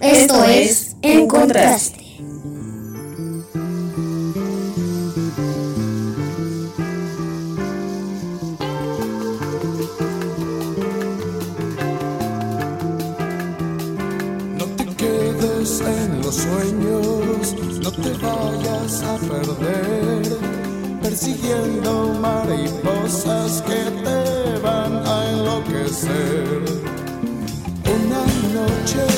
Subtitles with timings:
[0.00, 2.04] Esto es En Contraste.
[14.58, 20.36] No te quedes en los sueños, no te vayas a perder,
[21.00, 26.64] persiguiendo mariposas que te van a enloquecer.
[27.86, 29.15] Una noche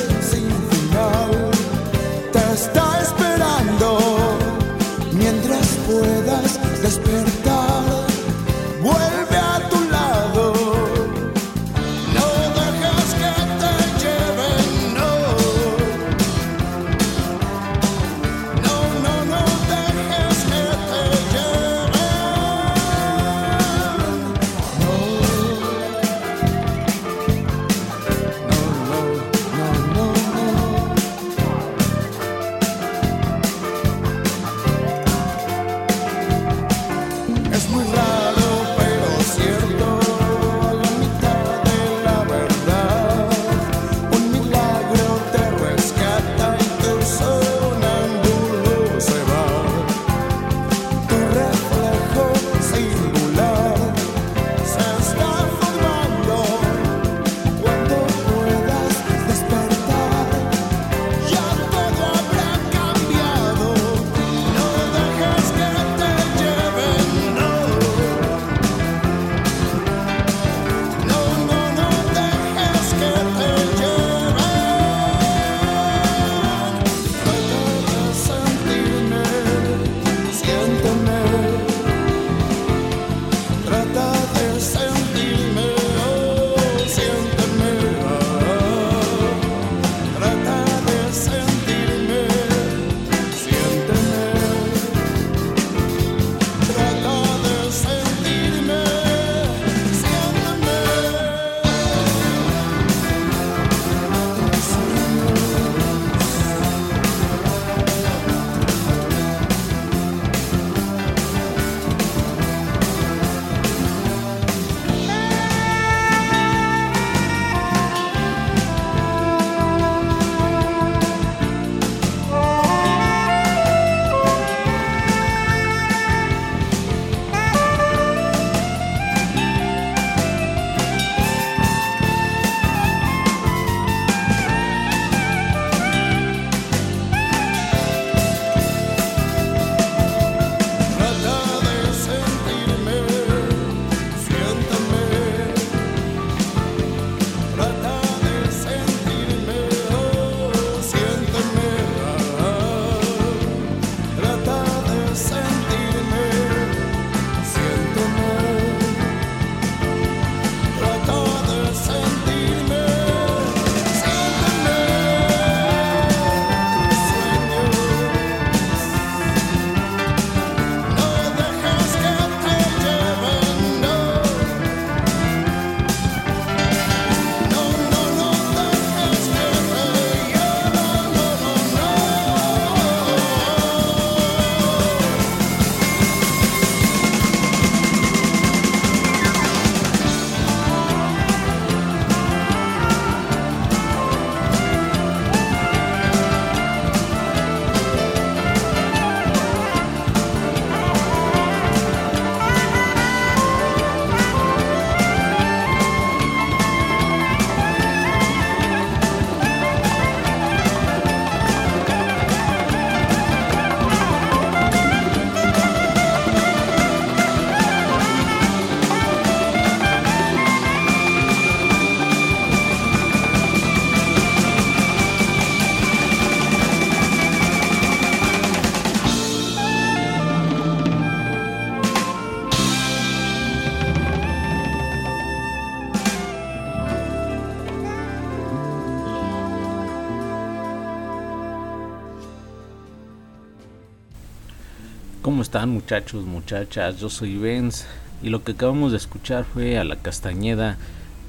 [245.67, 247.01] muchachos, muchachas?
[247.01, 247.85] Yo soy Benz
[248.23, 250.77] y lo que acabamos de escuchar fue a la Castañeda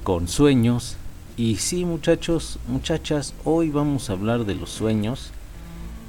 [0.04, 0.96] con sueños.
[1.36, 5.30] Y sí muchachos, muchachas, hoy vamos a hablar de los sueños.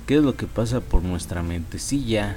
[0.05, 2.35] ¿Qué es lo que pasa por nuestra mentecilla?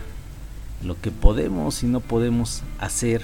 [0.83, 3.23] Lo que podemos y no podemos hacer.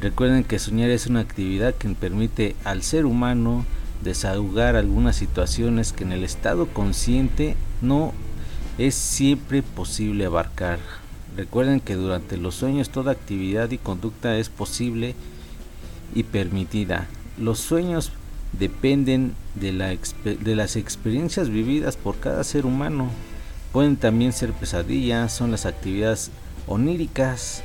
[0.00, 3.64] Recuerden que soñar es una actividad que permite al ser humano
[4.02, 8.12] desahogar algunas situaciones que en el estado consciente no
[8.78, 10.78] es siempre posible abarcar.
[11.36, 15.14] Recuerden que durante los sueños toda actividad y conducta es posible
[16.14, 17.06] y permitida.
[17.38, 18.12] Los sueños
[18.58, 23.08] dependen de, la de las experiencias vividas por cada ser humano.
[23.72, 26.30] Pueden también ser pesadillas, son las actividades
[26.66, 27.62] oníricas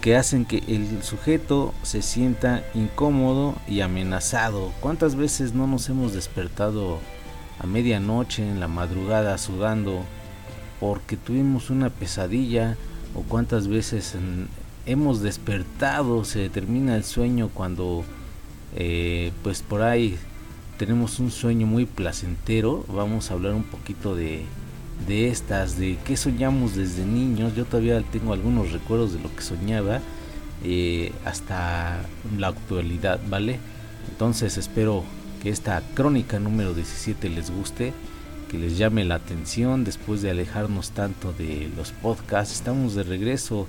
[0.00, 4.72] que hacen que el sujeto se sienta incómodo y amenazado.
[4.80, 6.98] ¿Cuántas veces no nos hemos despertado
[7.62, 10.04] a medianoche en la madrugada sudando
[10.80, 12.76] porque tuvimos una pesadilla?
[13.14, 14.14] ¿O cuántas veces
[14.86, 18.04] hemos despertado, se termina el sueño cuando
[18.74, 20.18] eh, pues por ahí
[20.78, 22.84] tenemos un sueño muy placentero?
[22.88, 24.44] Vamos a hablar un poquito de
[25.06, 27.54] de estas, de qué soñamos desde niños.
[27.54, 30.00] Yo todavía tengo algunos recuerdos de lo que soñaba
[30.64, 32.02] eh, hasta
[32.36, 33.58] la actualidad, ¿vale?
[34.10, 35.04] Entonces espero
[35.42, 37.92] que esta crónica número 17 les guste,
[38.48, 42.54] que les llame la atención después de alejarnos tanto de los podcasts.
[42.54, 43.66] Estamos de regreso.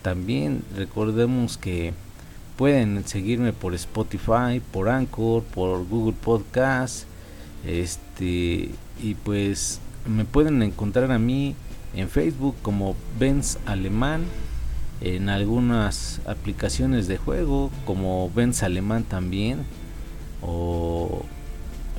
[0.00, 1.92] También recordemos que
[2.56, 7.04] pueden seguirme por Spotify, por Anchor, por Google Podcast.
[7.66, 8.70] Este,
[9.02, 11.54] y pues me pueden encontrar a mí
[11.94, 14.22] en Facebook como Benz Alemán,
[15.02, 19.66] en algunas aplicaciones de juego como Benz Alemán también,
[20.42, 21.22] o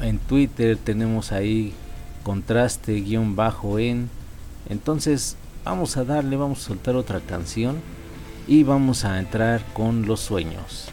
[0.01, 1.73] en Twitter tenemos ahí
[2.23, 4.09] contraste guion bajo en.
[4.69, 7.81] Entonces vamos a darle, vamos a soltar otra canción
[8.47, 10.92] y vamos a entrar con los sueños.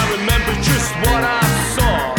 [0.00, 1.42] I remember just what I
[1.74, 2.14] saw.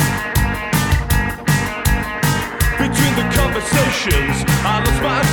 [2.78, 5.33] Between the conversations, I lost my.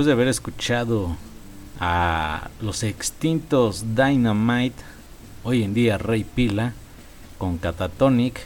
[0.00, 1.14] Después de haber escuchado
[1.78, 4.82] a los extintos Dynamite,
[5.44, 6.72] hoy en día Rey Pila,
[7.36, 8.40] con Catatonic,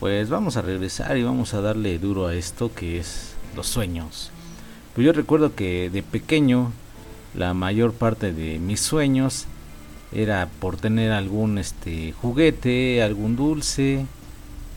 [0.00, 4.32] pues vamos a regresar y vamos a darle duro a esto que es los sueños.
[4.96, 6.72] Pues yo recuerdo que de pequeño
[7.32, 9.46] la mayor parte de mis sueños
[10.10, 14.04] era por tener algún este juguete, algún dulce.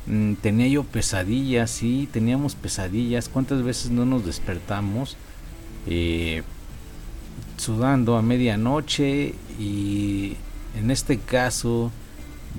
[0.06, 3.28] Mm, tenía yo pesadillas, sí, teníamos pesadillas.
[3.28, 5.18] ¿Cuántas veces no nos despertamos
[7.58, 9.36] sudando a medianoche?
[9.60, 10.36] Y
[10.76, 11.92] en este caso,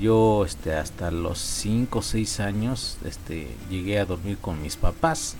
[0.00, 5.36] yo este, hasta los 5 o 6 años este, llegué a dormir con mis papás.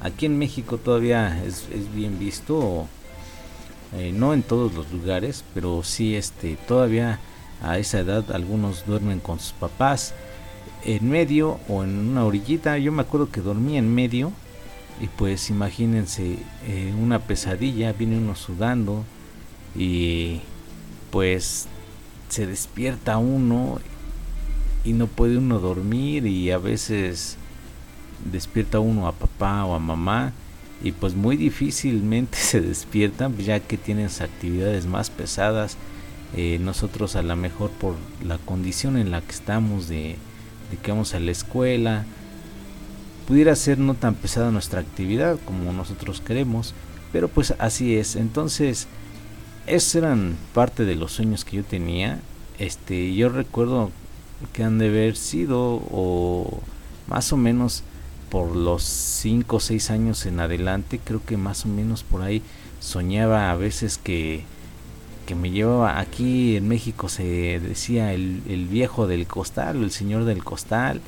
[0.00, 2.86] Aquí en México todavía es, es bien visto
[3.94, 7.20] eh, no en todos los lugares, pero sí este todavía
[7.62, 10.12] a esa edad algunos duermen con sus papás
[10.84, 12.78] en medio o en una orillita.
[12.78, 14.32] Yo me acuerdo que dormía en medio
[15.00, 19.04] y pues imagínense eh, una pesadilla, viene uno sudando
[19.74, 20.40] y
[21.10, 21.66] pues
[22.28, 23.78] se despierta uno
[24.84, 27.36] y no puede uno dormir y a veces
[28.30, 30.32] despierta uno a papá o a mamá
[30.82, 35.76] y pues muy difícilmente se despiertan ya que tienen actividades más pesadas.
[36.36, 40.16] Eh, nosotros a lo mejor por la condición en la que estamos de,
[40.70, 42.04] de, que vamos a la escuela
[43.26, 46.74] pudiera ser no tan pesada nuestra actividad como nosotros queremos
[47.12, 48.16] pero pues así es.
[48.16, 48.88] Entonces
[49.66, 52.20] esos eran parte de los sueños que yo tenía.
[52.58, 53.90] Este yo recuerdo
[54.52, 56.60] que han de haber sido o
[57.08, 57.84] más o menos
[58.28, 62.42] por los 5 o 6 años en adelante, creo que más o menos por ahí
[62.80, 64.44] soñaba a veces que,
[65.24, 70.24] que me llevaba aquí en México se decía el, el viejo del costal el señor
[70.24, 71.00] del costal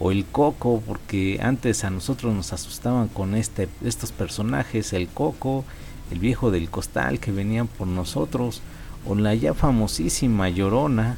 [0.00, 5.64] o el coco porque antes a nosotros nos asustaban con este estos personajes el coco
[6.10, 8.62] el viejo del costal que venían por nosotros
[9.06, 11.16] o la ya famosísima llorona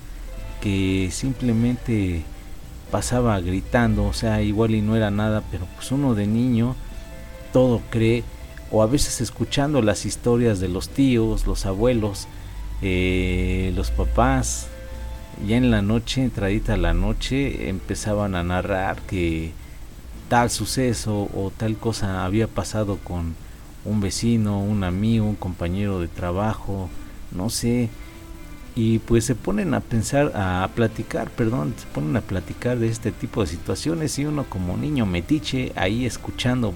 [0.61, 2.25] que simplemente
[2.93, 6.77] pasaba gritando, o sea, igual y no era nada, pero pues uno de niño
[7.53, 8.23] todo cree,
[8.71, 12.29] o a veces escuchando las historias de los tíos, los abuelos,
[12.83, 14.69] eh, los papás,
[15.47, 19.53] ya en la noche, entradita la noche, empezaban a narrar que
[20.29, 23.35] tal suceso o tal cosa había pasado con
[23.85, 26.89] un vecino, un amigo, un compañero de trabajo,
[27.33, 27.91] no sé,
[28.75, 33.13] y pues se ponen a pensar, a platicar, perdón, se ponen a platicar de este
[33.13, 36.73] tipo de situaciones y uno como niño metiche ahí escuchando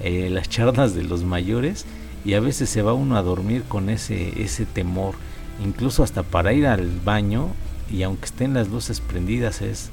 [0.00, 1.84] eh, las charlas de los mayores
[2.24, 5.14] y a veces se va uno a dormir con ese, ese temor,
[5.62, 7.48] incluso hasta para ir al baño
[7.90, 9.90] y aunque estén las luces prendidas es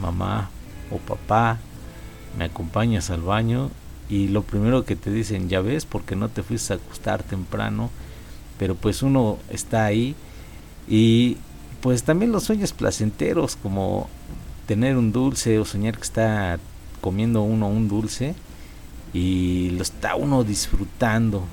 [0.00, 0.50] mamá
[0.90, 1.58] o papá,
[2.38, 3.70] me acompañas al baño
[4.08, 7.90] y lo primero que te dicen, ya ves, porque no te fuiste a acostar temprano,
[8.58, 10.14] pero pues uno está ahí
[10.88, 11.36] y
[11.80, 14.08] pues también los sueños placenteros, como
[14.66, 16.58] tener un dulce o soñar que está
[17.00, 18.34] comiendo uno un dulce
[19.12, 21.44] y lo está uno disfrutando.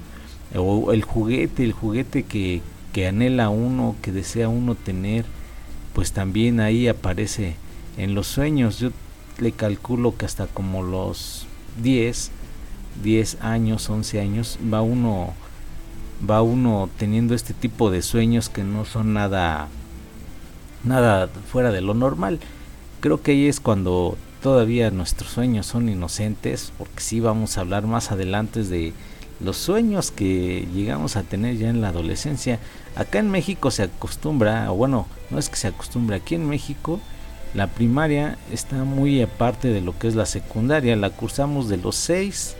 [0.55, 2.61] O el juguete, el juguete que,
[2.93, 5.25] que anhela uno, que desea uno tener,
[5.93, 7.55] pues también ahí aparece
[7.97, 8.79] en los sueños.
[8.79, 8.89] Yo
[9.39, 11.45] le calculo que hasta como los
[11.81, 12.31] 10,
[13.03, 15.33] 10 años, 11 años, va uno
[16.29, 19.69] va uno teniendo este tipo de sueños que no son nada
[20.83, 22.39] nada fuera de lo normal.
[22.99, 27.85] Creo que ahí es cuando todavía nuestros sueños son inocentes, porque sí vamos a hablar
[27.87, 28.93] más adelante de
[29.39, 32.59] los sueños que llegamos a tener ya en la adolescencia.
[32.99, 36.99] Acá en México se acostumbra, o bueno, no es que se acostumbre, aquí en México
[37.53, 41.95] la primaria está muy aparte de lo que es la secundaria, la cursamos de los
[41.95, 42.57] 6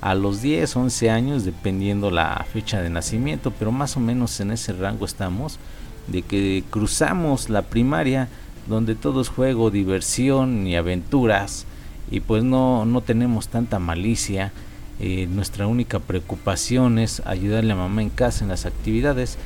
[0.00, 4.50] a los 10, 11 años, dependiendo la fecha de nacimiento, pero más o menos en
[4.50, 5.60] ese rango estamos,
[6.08, 8.28] de que cruzamos la primaria,
[8.66, 11.64] donde todo es juego, diversión y aventuras,
[12.10, 14.52] y pues no, no tenemos tanta malicia.
[14.98, 19.38] Eh, nuestra única preocupación es ayudarle a mamá en casa en las actividades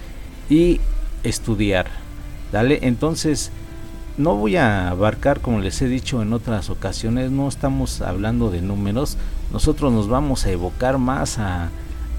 [0.50, 0.80] y
[1.22, 1.86] estudiar.
[2.52, 3.50] Dale, entonces
[4.18, 8.60] no voy a abarcar, como les he dicho en otras ocasiones, no estamos hablando de
[8.60, 9.16] números,
[9.52, 11.70] nosotros nos vamos a evocar más a,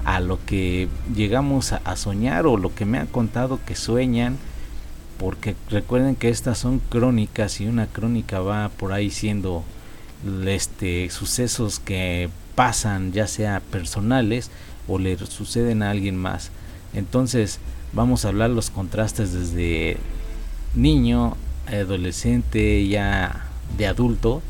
[0.04, 4.36] a lo que llegamos a, soñar o lo que me han contado que sueñan,
[5.18, 9.62] porque recuerden que estas son crónicas y una crónica va por ahí siendo
[10.46, 14.50] este sucesos que pasan ya sea personales
[14.88, 16.50] o le suceden a alguien más.
[16.94, 17.60] Entonces
[17.92, 19.96] vamos a hablar los contrastes desde
[20.74, 23.46] niño adolescente, ya
[23.76, 24.42] de adulto,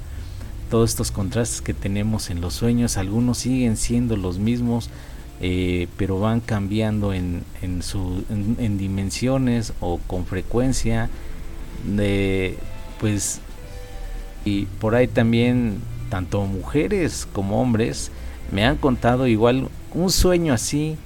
[0.71, 4.89] todos estos contrastes que tenemos en los sueños, algunos siguen siendo los mismos,
[5.41, 7.83] eh, pero van cambiando en, en,
[8.59, 11.11] en dimensiones o con frecuencia.
[11.85, 12.57] De
[13.01, 13.41] pues
[14.45, 18.13] y por ahí también tanto mujeres como hombres
[18.53, 20.97] me han contado igual un sueño así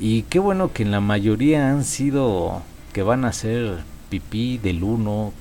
[0.00, 3.78] y qué bueno que en la mayoría han sido que van a hacer
[4.08, 5.32] pipí del uno,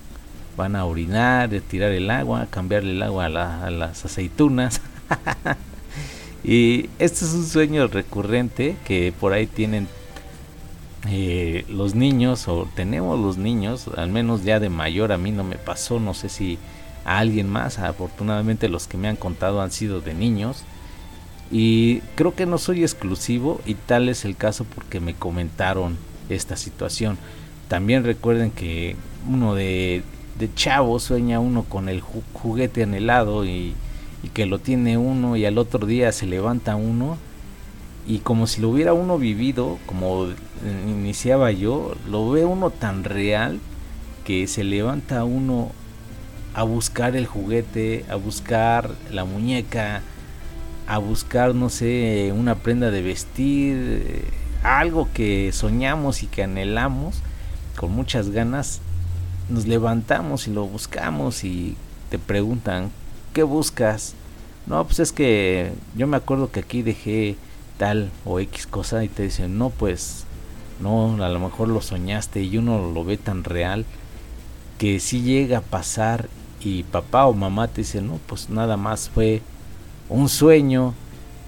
[0.57, 4.81] van a orinar, tirar el agua, cambiarle el agua a, la- a las aceitunas.
[6.43, 9.87] y este es un sueño recurrente que por ahí tienen
[11.07, 15.43] eh, los niños o tenemos los niños, al menos ya de mayor a mí no
[15.43, 16.59] me pasó, no sé si
[17.05, 20.63] a alguien más, afortunadamente los que me han contado han sido de niños
[21.51, 25.97] y creo que no soy exclusivo y tal es el caso porque me comentaron
[26.29, 27.17] esta situación.
[27.67, 28.95] También recuerden que
[29.27, 30.03] uno de,
[30.37, 33.73] de chavo sueña uno con el ju- juguete anhelado y,
[34.23, 37.17] y que lo tiene uno y al otro día se levanta uno
[38.07, 40.27] y como si lo hubiera uno vivido, como
[40.87, 43.59] iniciaba yo, lo ve uno tan real
[44.25, 45.71] que se levanta uno
[46.53, 50.01] a buscar el juguete, a buscar la muñeca,
[50.89, 54.23] a buscar, no sé, una prenda de vestir, eh,
[54.63, 57.21] algo que soñamos y que anhelamos
[57.77, 58.81] con muchas ganas,
[59.49, 61.77] nos levantamos y lo buscamos y
[62.09, 62.89] te preguntan,
[63.33, 64.15] ¿qué buscas?
[64.65, 67.35] No, pues es que yo me acuerdo que aquí dejé
[67.77, 70.25] tal o X cosa y te dicen, no, pues
[70.81, 73.85] no, a lo mejor lo soñaste y uno lo ve tan real
[74.79, 76.29] que si llega a pasar
[76.61, 79.43] y papá o mamá te dice, no, pues nada más fue
[80.09, 80.93] un sueño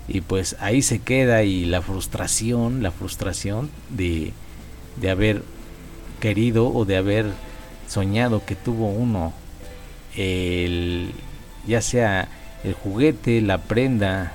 [0.08, 4.34] y pues ahí se queda y la frustración, la frustración de,
[5.00, 5.44] de haber
[6.20, 7.26] querido o de haber
[7.88, 9.34] soñado que tuvo uno
[10.16, 11.12] el
[11.68, 12.28] ya sea
[12.64, 14.34] el juguete, la prenda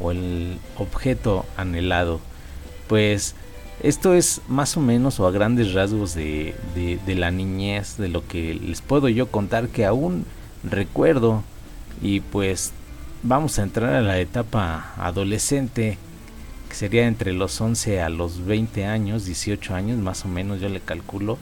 [0.00, 2.20] o el objeto anhelado.
[2.88, 3.34] Pues
[3.82, 8.08] esto es más o menos o a grandes rasgos de, de, de la niñez, de
[8.08, 10.24] lo que les puedo yo contar que aún
[10.64, 11.42] recuerdo
[12.00, 12.72] y pues
[13.22, 15.96] vamos a entrar a la etapa adolescente
[16.68, 20.68] que sería entre los 11 a los 20 años, 18 años más o menos yo
[20.68, 21.38] le calculo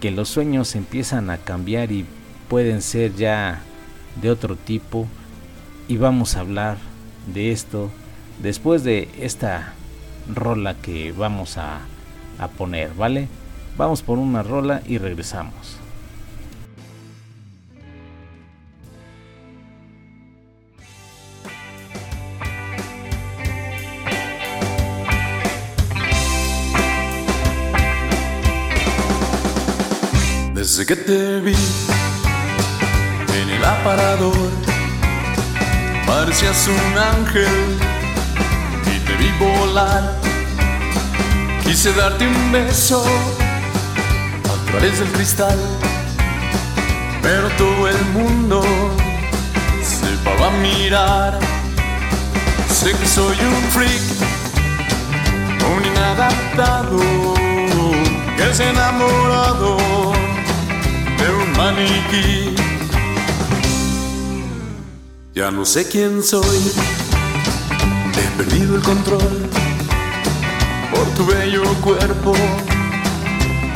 [0.00, 2.06] que los sueños empiezan a cambiar y
[2.48, 3.60] pueden ser ya
[4.22, 5.06] de otro tipo
[5.88, 6.78] y vamos a hablar
[7.34, 7.90] de esto
[8.42, 9.74] después de esta
[10.34, 11.80] rola que vamos a,
[12.38, 13.28] a poner, ¿vale?
[13.76, 15.78] Vamos por una rola y regresamos.
[30.88, 31.54] Que te vi
[33.34, 34.50] en el aparador,
[36.06, 37.78] parecías un ángel
[38.86, 40.14] y te vi volar.
[41.62, 43.04] Quise darte un beso
[44.44, 45.58] a través del cristal,
[47.20, 48.62] pero todo el mundo
[49.82, 51.38] se va a mirar.
[52.72, 54.02] Sé que soy un freak,
[55.76, 56.98] un inadaptado,
[58.38, 60.17] que es enamorado
[61.58, 62.54] maniquí.
[65.34, 66.60] Ya no sé quién soy,
[68.20, 69.36] he perdido el control
[70.92, 72.32] por tu bello cuerpo,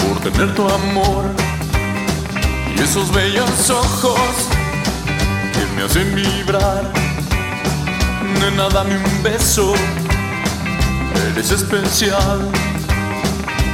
[0.01, 1.25] por tener tu amor
[2.75, 4.35] y esos bellos ojos
[5.53, 6.85] que me hacen vibrar.
[8.41, 9.75] Nena, dame un beso,
[11.33, 12.41] eres especial.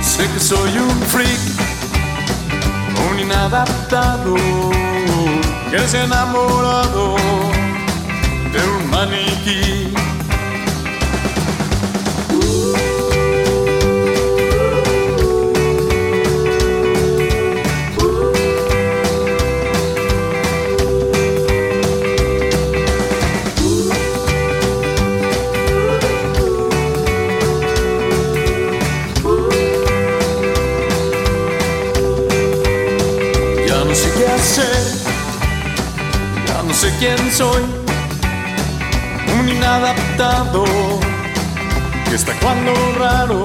[0.02, 1.67] Sé que soy un freak
[3.20, 4.34] inadaptado
[5.70, 7.16] que ha enamorado
[8.52, 10.07] de un maniquí.
[36.98, 37.62] Quién soy,
[39.38, 40.64] un inadaptado
[42.08, 43.42] que está cuando raro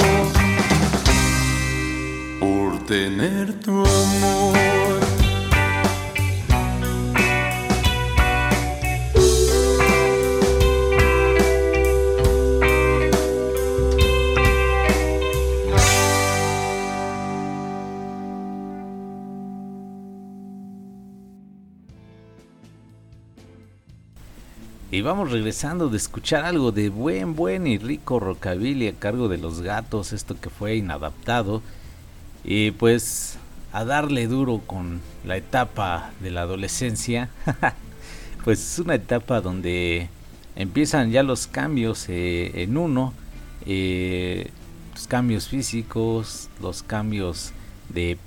[2.39, 5.02] por tener tu amor.
[24.93, 29.39] Y vamos regresando de escuchar algo de buen, buen y rico rockabilly a cargo de
[29.39, 31.63] los gatos, esto que fue inadaptado.
[32.43, 33.39] Y pues
[33.71, 37.31] a darle duro con la etapa de la adolescencia.
[38.43, 40.09] pues es una etapa donde
[40.55, 43.13] empiezan ya los cambios eh, en uno.
[43.65, 44.51] eh,
[44.93, 47.51] los cambios físicos, los cambios
[47.89, 48.19] de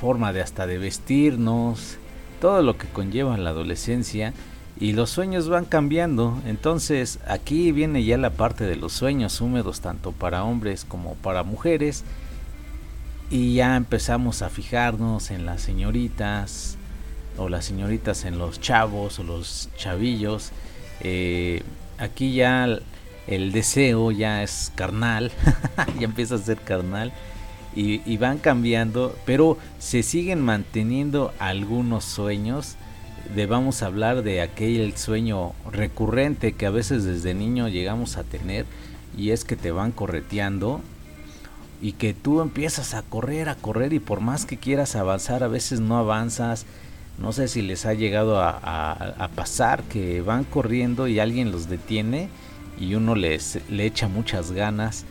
[0.00, 1.98] forma de hasta de vestirnos,
[2.40, 4.32] todo lo que conlleva la adolescencia
[4.82, 6.42] y los sueños van cambiando.
[6.44, 11.44] Entonces aquí viene ya la parte de los sueños húmedos tanto para hombres como para
[11.44, 12.02] mujeres
[13.30, 16.76] y ya empezamos a fijarnos en las señoritas
[17.38, 20.50] o las señoritas en los chavos o los chavillos.
[21.00, 21.62] Eh,
[21.98, 22.64] aquí ya
[23.28, 25.30] el- deseo ya es carnal,
[26.00, 27.12] ya empieza a ser carnal
[27.74, 32.76] y van cambiando, pero se siguen manteniendo algunos sueños.
[33.34, 38.24] De vamos a hablar de aquel sueño recurrente que a veces desde niño llegamos a
[38.24, 38.66] tener
[39.16, 40.80] y es que te van correteando
[41.80, 45.48] y que tú empiezas a correr, a correr y por más que quieras avanzar a
[45.48, 46.66] veces no avanzas.
[47.18, 51.52] No sé si les ha llegado a, a- a pasar que van corriendo y alguien
[51.52, 52.28] los detiene
[52.78, 55.04] y uno les le echa muchas ganas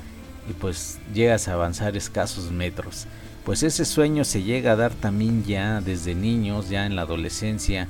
[0.49, 3.07] y pues llegas a avanzar escasos metros.
[3.45, 7.87] Pues ese sueño se llega a dar también ya desde niños, ya en la adolescencia.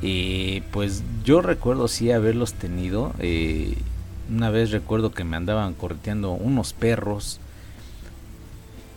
[0.00, 3.12] Y pues yo recuerdo sí haberlos tenido.
[3.18, 3.76] eh,
[4.30, 7.40] una vez recuerdo que me andaban correteando unos perros.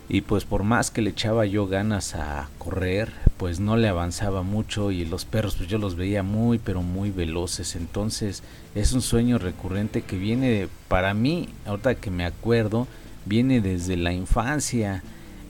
[0.09, 4.41] Y pues por más que le echaba yo ganas a correr, pues no le avanzaba
[4.41, 7.75] mucho y los perros pues yo los veía muy pero muy veloces.
[7.75, 8.41] Entonces
[8.73, 12.87] es un sueño recurrente que viene para mí, ahorita que me acuerdo,
[13.25, 15.03] viene desde la infancia.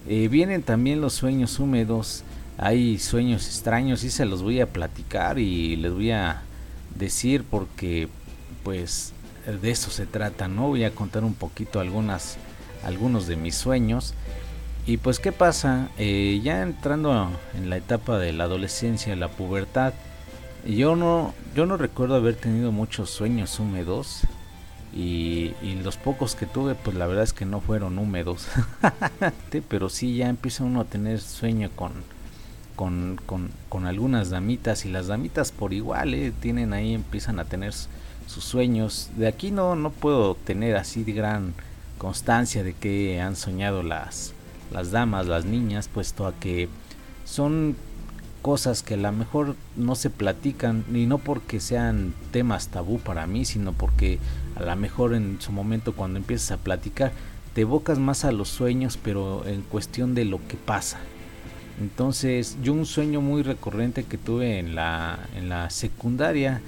[0.10, 2.24] Eh, vienen también los sueños húmedos,
[2.58, 6.42] hay sueños extraños y se los voy a platicar y les voy a
[6.96, 8.08] decir porque
[8.64, 9.14] pues
[9.62, 10.70] de eso se trata, ¿no?
[10.70, 12.38] Voy a contar un poquito algunas
[12.84, 14.14] algunos de mis sueños.
[14.86, 19.94] Y pues qué pasa, Eh, ya entrando en la etapa de la adolescencia, la pubertad,
[20.66, 24.22] yo no, yo no recuerdo haber tenido muchos sueños húmedos
[24.98, 28.48] y, los pocos que tuve, pues la verdad es que no fueron húmedos,
[29.70, 31.94] pero sí ya empieza uno a tener sueño con,
[32.76, 33.20] con,
[33.70, 38.44] con, algunas damitas y las damitas por igual, eh, tienen ahí, empiezan a tener sus
[38.44, 39.12] sueños.
[39.16, 41.54] De aquí no, no puedo tener así de gran
[42.00, 44.34] constancia de que han soñado las,
[44.72, 46.70] las damas, las niñas, puesto a que
[47.24, 47.76] son
[48.42, 53.28] cosas que a lo mejor no se platican y no porque sean temas tabú para
[53.28, 54.20] mí, sino porque
[54.58, 57.12] a lo mejor en su momento cuando empiezas a platicar
[57.54, 61.00] te evocas más a los sueños, pero en cuestión de lo que pasa.
[61.80, 66.62] Entonces, yo un sueño muy recurrente que tuve en la en la secundaria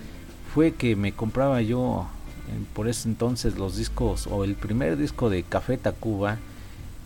[0.54, 2.08] fue que me compraba yo
[2.56, 6.38] en- por ese entonces los discos o el primer disco de Café Tacuba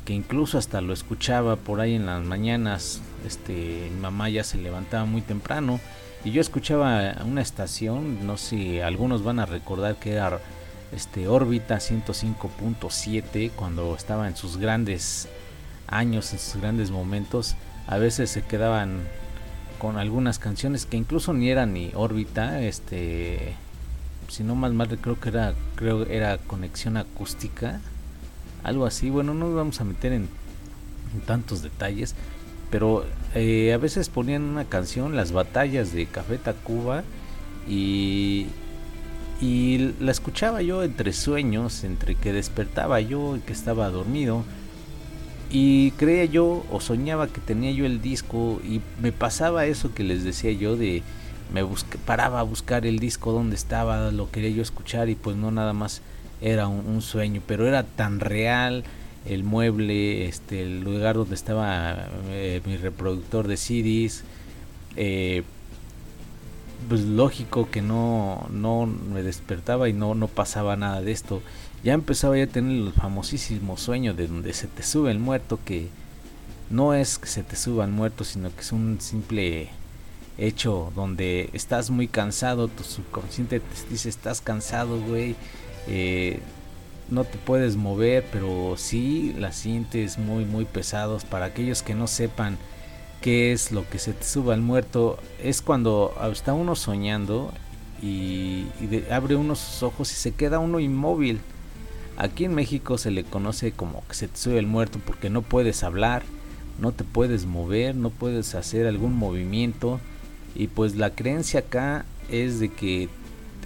[0.05, 2.99] que incluso hasta lo escuchaba por ahí en las mañanas.
[3.25, 5.79] Este, mi mamá ya se levantaba muy temprano
[6.25, 10.39] y yo escuchaba una estación, no sé si algunos van a recordar que era
[10.95, 15.27] este órbita 105.7 cuando estaba en sus grandes
[15.87, 17.55] años, en sus grandes momentos.
[17.87, 19.01] A veces se quedaban
[19.79, 23.55] con algunas canciones que incluso ni eran ni órbita, este
[24.29, 27.81] si no mal mal creo que era creo era conexión acústica
[28.63, 29.09] algo así.
[29.09, 30.29] Bueno, no nos vamos a meter en,
[31.27, 32.15] tantos detalles,
[32.71, 37.03] pero eh, a veces ponían una canción, las batallas de Café Tacuba,
[37.67, 38.47] y,
[39.43, 44.45] y la escuchaba yo entre sueños, entre que despertaba yo y que estaba dormido.
[45.51, 50.03] Y creía yo o soñaba que tenía yo el disco y me pasaba eso que
[50.03, 51.03] les decía yo de
[51.53, 51.61] me
[52.05, 55.73] paraba a buscar el disco donde estaba, lo quería yo escuchar y pues no nada
[55.73, 56.01] más
[56.41, 58.85] era un, un sueño, pero era tan real
[59.25, 64.23] el mueble, este, el lugar donde estaba eh, mi reproductor de CDs,
[64.95, 65.43] eh,
[66.89, 71.41] pues lógico que no, no me despertaba y no, no pasaba nada de esto.
[71.83, 75.59] Ya empezaba ya a tener el famosísimo sueño de donde se te sube el muerto,
[75.65, 75.89] que
[76.69, 79.69] no es que se te suba el muerto, sino que es un simple
[80.37, 85.35] hecho donde estás muy cansado, tu subconsciente te dice estás cansado, güey,
[85.87, 86.39] eh,
[87.09, 91.25] no te puedes mover, pero sí la sientes muy, muy pesados.
[91.25, 92.57] Para aquellos que no sepan
[93.23, 97.53] qué es lo que se te suba al muerto, es cuando está uno soñando
[98.01, 98.65] y,
[99.09, 101.39] abre uno sus ojos y se queda uno inmóvil.
[102.17, 105.41] Aquí en México se le conoce como que se te sube el muerto porque no
[105.41, 106.21] puedes hablar,
[106.81, 110.01] no te puedes mover, no puedes hacer algún movimiento
[110.53, 113.07] y pues la creencia acá es de que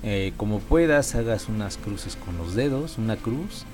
[0.03, 3.65] eh, como puedas, hagas unas cruces con los dedos, una cruz,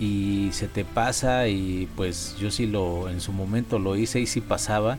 [0.00, 4.26] y se te pasa y pues yo sí lo en su momento lo hice y
[4.26, 4.96] sí pasaba,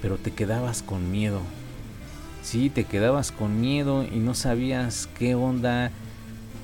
[0.00, 1.40] pero te quedabas con miedo.
[2.44, 5.90] Sí, te quedabas con miedo y no sabías qué onda,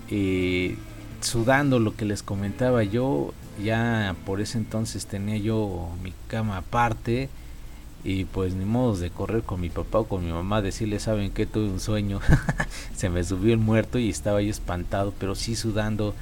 [0.09, 0.77] eh,
[1.21, 7.29] sudando lo que les comentaba yo, ya por ese entonces tenía yo mi cama aparte
[8.05, 11.33] y pues ni modo de correr con mi papá o con mi mamá decirle saben
[11.33, 12.21] que tuve un sueño
[12.97, 16.15] se me subió el muerto y estaba yo espantado pero sí sudando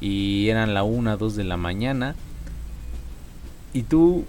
[0.00, 2.14] y eran la una dos de la mañana
[3.72, 4.24] y tú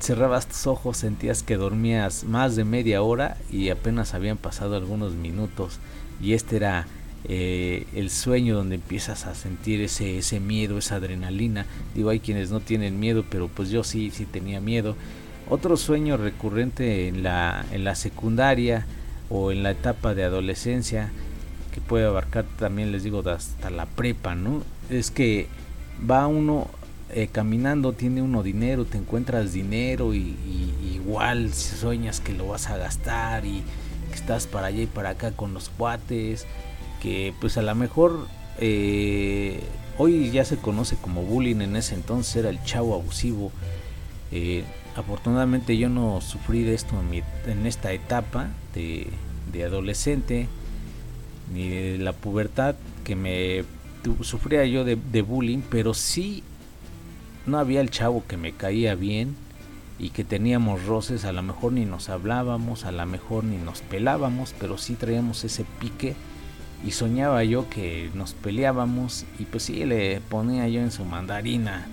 [0.00, 5.14] cerrabas tus ojos sentías que dormías más de media hora y apenas habían pasado algunos
[5.14, 5.78] minutos
[6.20, 6.86] y este era
[7.26, 11.64] eh, el sueño donde empiezas a sentir ese, ese miedo, esa adrenalina.
[11.94, 14.94] Digo, hay quienes no tienen miedo, pero pues yo sí, sí tenía miedo.
[15.48, 18.86] Otro sueño recurrente en la, en la secundaria
[19.30, 21.12] o en la etapa de adolescencia,
[21.74, 24.62] que puede abarcar también, les digo, hasta la prepa, ¿no?
[24.90, 25.48] Es que
[26.08, 26.68] va uno
[27.10, 30.36] eh, caminando, tiene uno dinero, te encuentras dinero y,
[30.94, 33.62] igual sueñas que lo vas a gastar y
[34.08, 36.46] que estás para allá y para acá con los cuates,
[37.02, 38.26] que pues a lo mejor
[38.60, 39.60] eh,
[39.98, 43.50] hoy ya se conoce como bullying, en ese entonces era el chavo abusivo.
[44.32, 44.62] Eh,
[44.96, 49.08] afortunadamente yo no sufrí de esto en, mi- en esta etapa de,
[49.52, 50.46] de adolescente
[51.52, 53.64] ni la pubertad que me
[54.22, 56.42] sufría yo de, de bullying, pero sí
[57.46, 59.36] no había el chavo que me caía bien
[59.98, 63.80] y que teníamos roces, a lo mejor ni nos hablábamos, a lo mejor ni nos
[63.82, 66.14] pelábamos, pero sí traíamos ese pique
[66.84, 71.86] y soñaba yo que nos peleábamos y pues sí le ponía yo en su mandarina,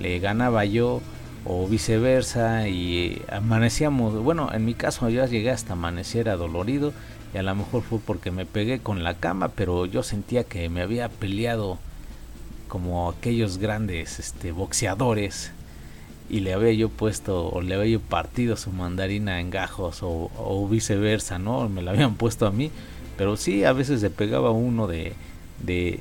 [0.00, 1.02] le ganaba yo
[1.44, 6.92] o viceversa y amanecíamos, bueno, en mi caso yo llegué hasta amanecer adolorido
[7.34, 10.68] y a lo mejor fue porque me pegué con la cama, pero yo sentía que
[10.68, 11.78] me había peleado
[12.68, 15.52] como aquellos grandes este boxeadores
[16.30, 20.30] y le había yo puesto o le había yo partido su mandarina en gajos o,
[20.38, 21.68] o viceversa, ¿no?
[21.68, 22.70] Me la habían puesto a mí,
[23.16, 25.12] pero sí a veces se pegaba uno de,
[25.62, 26.00] de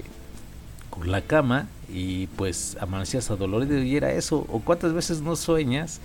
[0.89, 4.45] con la cama y pues amanecías adolorido y era eso.
[4.49, 5.99] O cuántas veces no sueñas,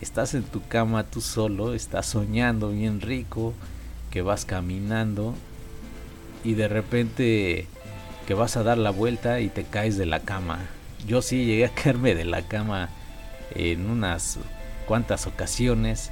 [0.00, 3.54] estás en tu cama tú solo, estás soñando bien rico,
[4.12, 5.34] que vas caminando
[6.44, 7.66] y de repente
[8.26, 10.60] que vas a dar la vuelta y te caes de la cama.
[11.06, 12.90] Yo sí llegué a caerme de la cama
[13.54, 14.38] en unas
[14.86, 16.10] cuantas ocasiones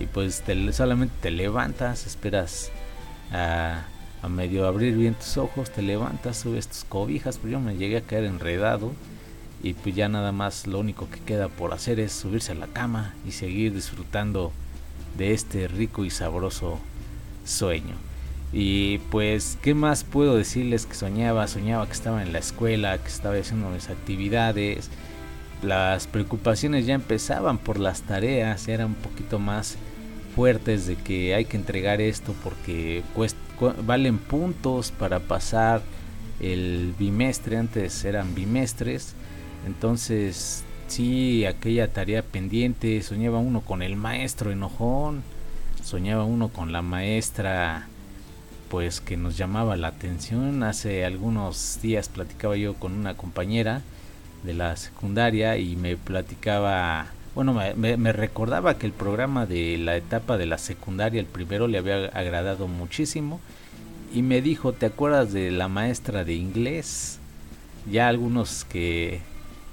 [0.00, 2.70] y pues te- solamente te levantas, esperas
[3.32, 3.82] a,
[4.22, 7.96] a medio abrir bien tus ojos, te levantas, subes tus cobijas, pero yo me llegué
[7.96, 8.92] a caer enredado
[9.62, 12.68] y pues ya nada más lo único que queda por hacer es subirse a la
[12.68, 14.52] cama y seguir disfrutando
[15.16, 16.78] de este rico y sabroso
[17.48, 17.94] sueño.
[18.52, 21.46] Y pues, ¿qué más puedo decirles que soñaba?
[21.48, 24.90] Soñaba que estaba en la escuela, que estaba haciendo mis actividades.
[25.62, 29.76] Las preocupaciones ya empezaban por las tareas, eran un poquito más
[30.34, 33.02] fuertes de que hay que entregar esto porque
[33.84, 35.82] valen puntos para pasar
[36.40, 39.14] el bimestre, antes eran bimestres,
[39.66, 45.24] entonces sí, aquella tarea pendiente, soñaba uno con el maestro enojón,
[45.88, 47.86] soñaba uno con la maestra
[48.68, 50.62] pues que nos llamaba la atención.
[50.62, 53.80] Hace algunos días platicaba yo con una compañera
[54.44, 60.36] de la secundaria y me platicaba, bueno, me, recordaba que el programa de la etapa
[60.36, 63.40] de la secundaria, el primero, le había agradado muchísimo
[64.12, 67.18] y me dijo, ¿te acuerdas de la maestra de inglés?
[67.90, 69.20] Ya algunos que,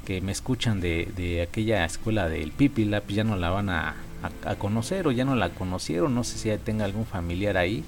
[0.05, 3.95] que me escuchan de, de aquella escuela del Pipila, pues ya no la van a,
[4.43, 7.83] a- conocer o ya no la conocieron, no sé si tenga algún familiar ahí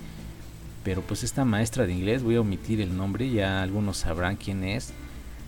[0.84, 4.64] pero pues esta maestra de inglés voy a omitir el nombre ya algunos sabrán quién
[4.64, 4.94] es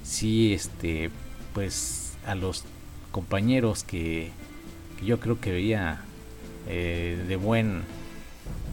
[0.03, 1.11] sí este
[1.53, 2.65] pues a los
[3.11, 4.31] compañeros que,
[4.99, 6.01] que yo creo que veía
[6.67, 7.83] eh, de buen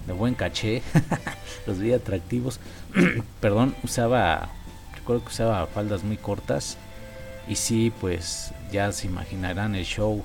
[0.09, 0.83] de buen caché
[1.68, 2.59] los veía atractivos
[3.40, 4.48] perdón usaba
[4.94, 6.79] recuerdo que usaba faldas muy cortas
[7.48, 10.24] y sí pues ya se imaginarán el show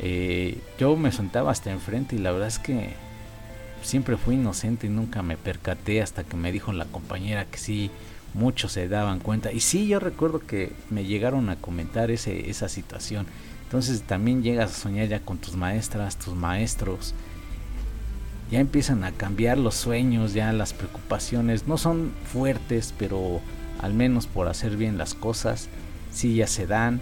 [0.00, 2.94] Eh, yo me sentaba hasta enfrente y la verdad es que
[3.82, 7.90] siempre fui inocente y nunca me percaté hasta que me dijo la compañera que sí,
[8.32, 9.52] muchos se daban cuenta.
[9.52, 13.26] Y sí, yo recuerdo que me llegaron a comentar ese, esa situación.
[13.64, 17.14] Entonces también llegas a soñar ya con tus maestras, tus maestros.
[18.50, 21.66] Ya empiezan a cambiar los sueños, ya las preocupaciones.
[21.66, 23.40] No son fuertes, pero
[23.80, 25.68] al menos por hacer bien las cosas,
[26.12, 27.00] sí ya se dan.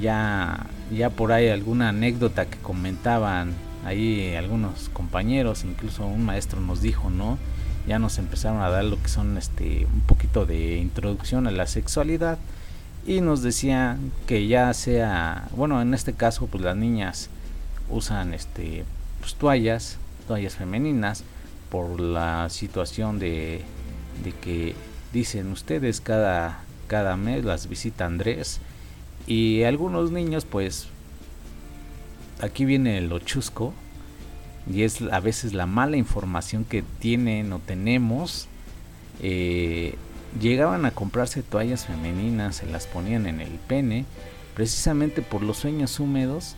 [0.00, 6.82] Ya, ya por ahí alguna anécdota que comentaban ahí algunos compañeros, incluso un maestro nos
[6.82, 7.38] dijo, ¿no?
[7.86, 11.66] ya nos empezaron a dar lo que son este un poquito de introducción a la
[11.66, 12.38] sexualidad
[13.06, 17.30] y nos decían que ya sea, bueno, en este caso pues las niñas
[17.88, 18.84] usan este
[19.20, 21.22] pues, toallas, toallas femeninas
[21.70, 23.62] por la situación de,
[24.24, 24.74] de que
[25.12, 28.60] dicen ustedes cada cada mes las visita Andrés
[29.26, 30.88] y algunos niños pues
[32.40, 33.72] aquí viene lo chusco
[34.72, 38.48] y es a veces la mala información que tienen o tenemos
[39.22, 39.94] eh,
[40.40, 44.04] llegaban a comprarse toallas femeninas se las ponían en el pene
[44.54, 46.56] precisamente por los sueños húmedos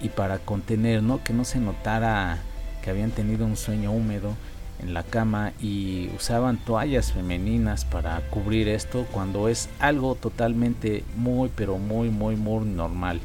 [0.00, 2.38] y para contener no que no se notara
[2.82, 4.34] que habían tenido un sueño húmedo
[4.80, 11.50] en la cama y usaban toallas femeninas para cubrir esto cuando es algo totalmente muy
[11.54, 13.20] pero muy muy muy normal.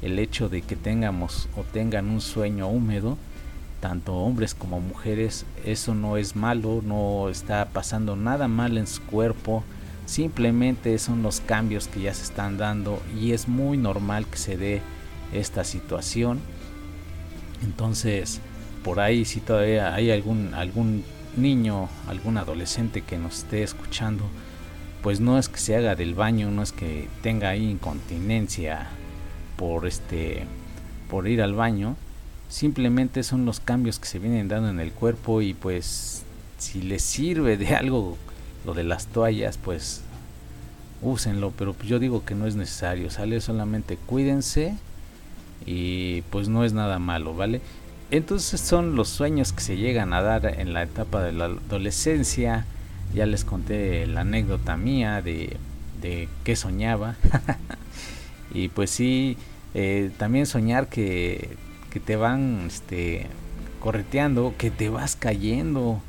[0.00, 3.18] El hecho de que tengamos o tengan un sueño húmedo
[3.80, 9.02] tanto hombres como mujeres eso no es malo no está pasando nada mal en su
[9.02, 9.64] cuerpo.
[10.06, 14.56] Simplemente son los cambios que ya se están dando y es muy normal que se
[14.56, 14.82] dé
[15.32, 16.40] esta situación.
[17.62, 18.40] Entonces
[18.84, 21.04] por ahí si todavía hay algún algún
[21.36, 24.24] niño, algún adolescente que nos esté escuchando,
[25.02, 28.88] pues no es que se haga del baño, no es que tenga ahí incontinencia
[29.56, 30.44] por este
[31.08, 31.96] por ir al baño,
[32.48, 36.24] simplemente son los cambios que se vienen dando en el cuerpo y pues
[36.58, 38.16] si les sirve de algo
[38.64, 40.02] lo de las toallas, pues
[41.02, 44.76] úsenlo, pero yo digo que no es necesario, sale solamente cuídense
[45.66, 47.60] y pues no es nada malo, ¿vale?
[48.12, 52.66] Entonces son los sueños que se llegan a dar en la etapa de la adolescencia.
[53.14, 55.56] Ya les conté la anécdota mía de,
[56.02, 57.16] de qué soñaba.
[58.52, 59.38] y pues sí,
[59.72, 61.56] eh, también soñar que,
[61.90, 63.28] que te van este,
[63.80, 66.02] correteando, que te vas cayendo.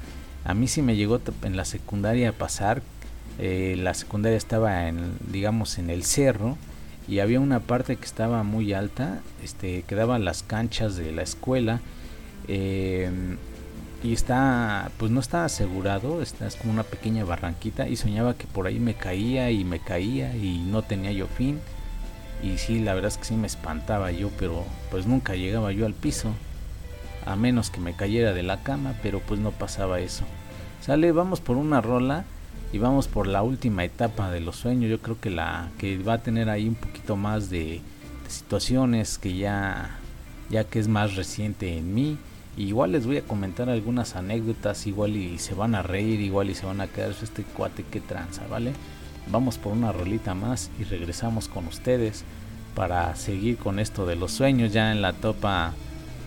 [0.44, 2.82] A mí sí me llegó en la secundaria a pasar.
[3.40, 6.58] Eh, la secundaria estaba en, digamos, en el cerro
[7.08, 11.82] y había una parte que estaba muy alta, este, quedaban las canchas de la escuela
[12.48, 13.10] eh,
[14.04, 18.48] y está, pues no está asegurado, está es como una pequeña barranquita y soñaba que
[18.48, 21.60] por ahí me caía y me caía y no tenía yo fin.
[22.42, 25.86] Y sí, la verdad es que sí me espantaba yo, pero pues nunca llegaba yo
[25.86, 26.30] al piso,
[27.26, 30.26] a menos que me cayera de la cama, pero pues no pasaba eso.
[30.82, 32.26] Sale, vamos por una rola
[32.74, 34.90] y vamos por la última etapa de los sueños.
[34.90, 37.82] Yo creo que la que va a tener ahí un poquito más de,
[38.24, 40.00] de situaciones que ya
[40.50, 42.18] ya que es más reciente en mí.
[42.58, 46.56] Igual les voy a comentar algunas anécdotas, igual y se van a reír, igual y
[46.56, 48.74] se van a quedar este cuate que tranza, ¿vale?
[49.28, 52.24] Vamos por una rolita más y regresamos con ustedes
[52.76, 55.74] para seguir con esto de los sueños ya en la topa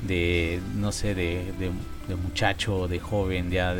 [0.06, 3.74] de, no sé, de, de muchacho, de joven, ya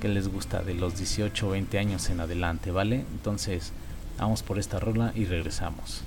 [0.00, 3.04] que les gusta, de los 18 o 20 años en adelante, ¿vale?
[3.12, 3.72] Entonces,
[4.18, 6.04] vamos por esta rola y regresamos.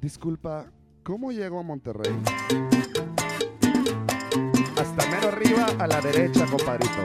[0.00, 0.66] Disculpa,
[1.02, 2.12] ¿cómo llego a Monterrey?
[4.76, 7.02] Hasta mero arriba a la derecha, compadrito.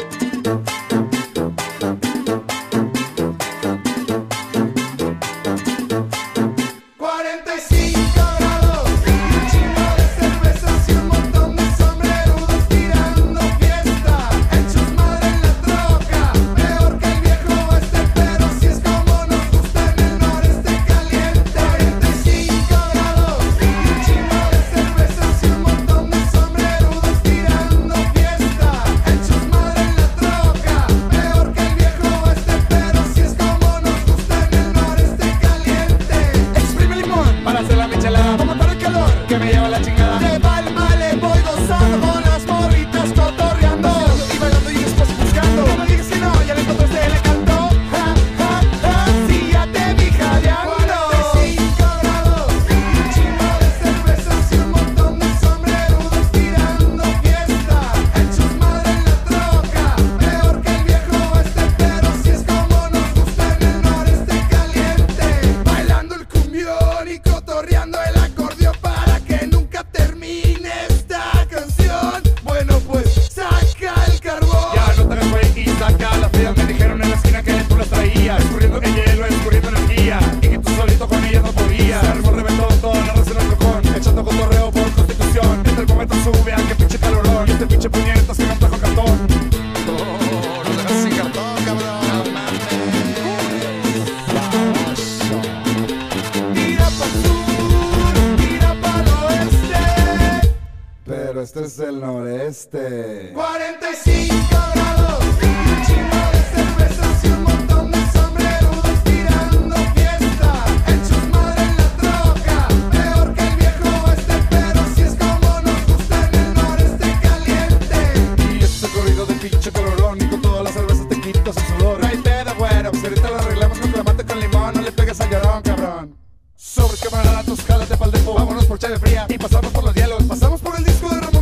[126.69, 130.21] Sobre camaradas, jálate pa'l depo, vámonos por chave fría y pasamos por los hielos.
[130.23, 131.38] Pasamos por el disco de Ramón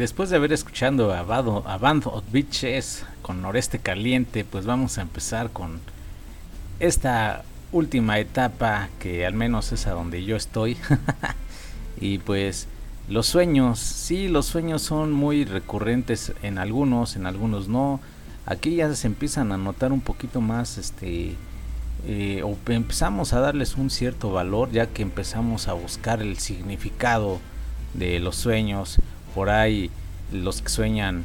[0.00, 4.96] después de haber escuchado a, Bado- a Band of Bitches con Noreste Caliente, pues vamos
[4.96, 5.78] a empezar con
[6.78, 10.78] esta última etapa que al menos es a donde yo estoy.
[12.00, 12.66] y pues
[13.10, 18.00] los sueños, sí, los sueños son muy recurrentes en algunos, en algunos no.
[18.46, 21.34] Aquí ya se empiezan a notar un poquito más, este,
[22.06, 27.38] eh, o empezamos a darles un cierto valor ya que empezamos a buscar el significado
[27.92, 28.98] de los sueños.
[29.34, 29.90] Por ahí
[30.32, 31.24] los que sueñan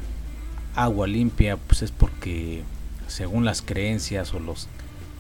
[0.76, 2.64] agua limpia, pues es porque
[3.08, 4.68] según las creencias o los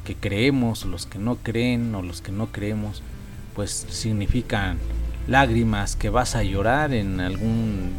[0.03, 3.01] que creemos, o los que no creen o los que no creemos,
[3.55, 4.77] pues significan
[5.27, 7.93] lágrimas que vas a llorar en algún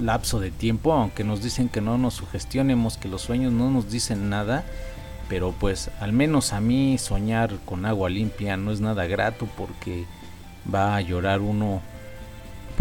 [0.00, 3.90] lapso de tiempo, aunque nos dicen que no nos sugestionemos, que los sueños no nos
[3.90, 4.64] dicen nada,
[5.28, 10.06] pero pues al menos a mí soñar con agua limpia no es nada grato porque
[10.72, 11.80] va a llorar uno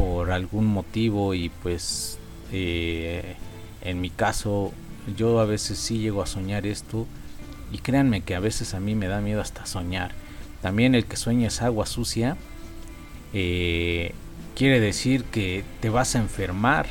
[0.03, 2.17] por algún motivo y pues
[2.51, 3.35] eh,
[3.81, 4.73] en mi caso
[5.15, 7.07] yo a veces sí llego a soñar esto
[7.71, 10.11] y créanme que a veces a mí me da miedo hasta soñar.
[10.61, 12.35] También el que sueña es agua sucia
[13.33, 14.13] eh,
[14.55, 16.85] quiere decir que te vas a enfermar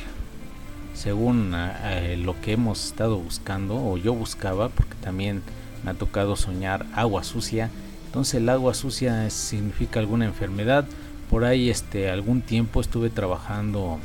[0.95, 5.43] según eh, lo que hemos estado buscando o yo buscaba porque también
[5.83, 7.69] me ha tocado soñar agua sucia
[8.07, 10.85] entonces el agua sucia significa alguna enfermedad
[11.29, 13.99] por ahí este algún tiempo estuve trabajando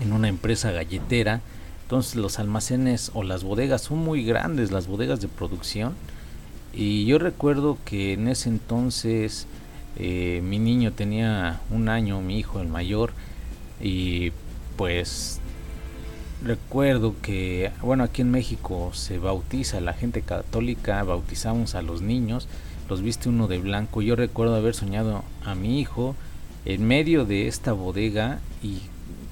[0.00, 1.40] en una empresa galletera.
[1.82, 5.94] Entonces los almacenes o las bodegas son muy grandes las bodegas de producción.
[6.72, 9.46] Y yo recuerdo que en ese entonces
[9.96, 13.12] eh, mi niño tenía un año mi hijo el mayor.
[13.80, 14.32] Y
[14.76, 15.40] pues
[16.42, 22.48] recuerdo que, bueno, aquí en México se bautiza la gente católica, bautizamos a los niños,
[22.88, 24.02] los viste uno de blanco.
[24.02, 26.14] Yo recuerdo haber soñado a mi hijo
[26.64, 28.80] en medio de esta bodega y,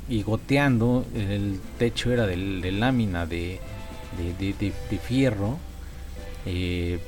[0.09, 2.37] y goteando, el techo era de,
[2.73, 3.61] lámina de,
[4.39, 5.59] de, de- fierro,
[6.47, 6.99] eh,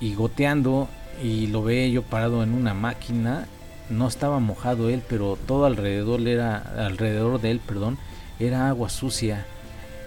[0.00, 0.88] y goteando,
[1.22, 3.46] y lo veía yo parado en una máquina.
[3.90, 7.98] No estaba mojado él, pero todo alrededor era alrededor de él, perdón,
[8.40, 9.46] era agua sucia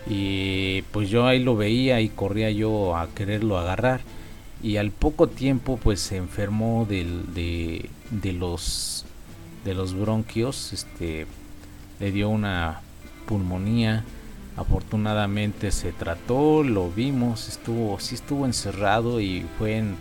[0.10, 4.02] y pues yo ahí lo veía y corría yo a quererlo agarrar
[4.68, 9.06] y al poco tiempo pues se enfermó de, de los
[9.64, 11.26] de los bronquios este
[12.02, 12.82] le dio una
[13.28, 14.04] pulmonía.
[14.58, 19.96] Afortunadamente se trató lo vimos estuvo sí estuvo encerrado y fue en,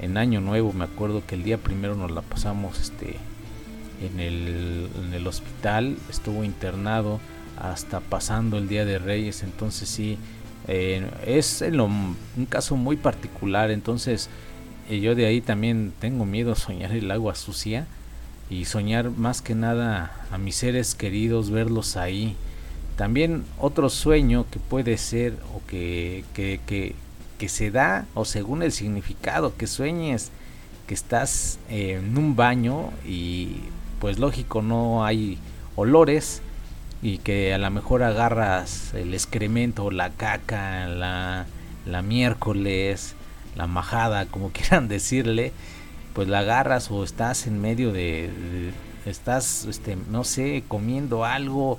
[0.00, 3.16] en año nuevo me acuerdo que el día primero nos la pasamos este
[4.00, 7.18] en el, en el hospital estuvo internado
[7.58, 10.16] hasta pasando el día de Reyes entonces sí
[10.68, 12.16] eh, es en un
[12.48, 14.28] caso muy particular entonces
[14.88, 17.86] eh, yo de ahí también tengo miedo a soñar el agua sucia
[18.48, 22.36] y soñar más que nada a mis seres queridos verlos ahí.
[22.96, 26.94] También otro sueño que puede ser o que, que, que,
[27.38, 30.30] que se da o según el significado que sueñes
[30.86, 33.56] que estás en un baño y
[34.00, 35.38] pues lógico no hay
[35.74, 36.42] olores
[37.02, 41.46] y que a lo mejor agarras el excremento, la caca, la,
[41.86, 43.14] la miércoles,
[43.56, 45.52] la majada, como quieran decirle,
[46.14, 48.30] pues la agarras o estás en medio de,
[49.04, 51.78] estás, este, no sé, comiendo algo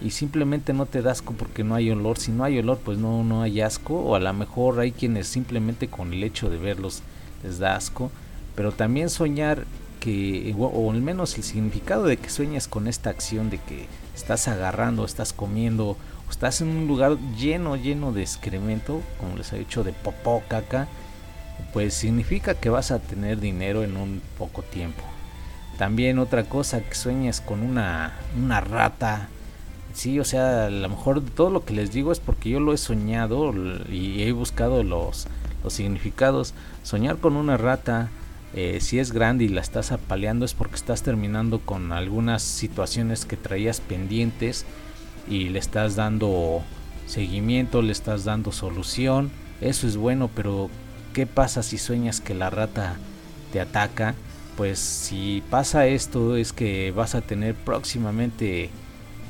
[0.00, 2.18] y simplemente no te da asco porque no hay olor.
[2.18, 3.94] Si no hay olor, pues no, no hay asco.
[3.94, 7.02] O a lo mejor hay quienes simplemente con el hecho de verlos
[7.42, 8.10] les da asco.
[8.54, 9.64] Pero también soñar
[9.98, 13.86] que, o al menos el significado de que sueñas con esta acción de que
[14.18, 15.96] estás agarrando, estás comiendo,
[16.28, 20.88] estás en un lugar lleno, lleno de excremento, como les he dicho, de popó, caca,
[21.72, 25.02] pues significa que vas a tener dinero en un poco tiempo.
[25.78, 29.28] También otra cosa que sueñas con una, una rata.
[29.94, 32.72] Sí, o sea, a lo mejor todo lo que les digo es porque yo lo
[32.72, 33.52] he soñado
[33.88, 35.28] y he buscado los,
[35.62, 36.54] los significados.
[36.82, 38.10] Soñar con una rata,
[38.54, 43.24] eh, si es grande y la estás apaleando es porque estás terminando con algunas situaciones
[43.24, 44.64] que traías pendientes
[45.28, 46.62] y le estás dando
[47.06, 49.30] seguimiento, le estás dando solución.
[49.60, 50.70] Eso es bueno, pero
[51.12, 52.96] ¿qué pasa si sueñas que la rata
[53.52, 54.14] te ataca?
[54.56, 58.70] Pues si pasa esto es que vas a tener próximamente